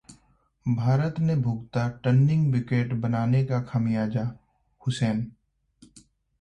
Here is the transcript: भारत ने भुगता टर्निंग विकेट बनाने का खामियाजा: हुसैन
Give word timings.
भारत 0.65 1.19
ने 1.19 1.35
भुगता 1.35 1.87
टर्निंग 2.03 2.51
विकेट 2.53 2.93
बनाने 2.95 3.43
का 3.45 3.59
खामियाजा: 3.63 4.23
हुसैन 4.81 5.25